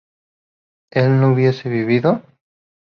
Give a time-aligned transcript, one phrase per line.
[0.91, 2.23] ¿él no hubiese vivido?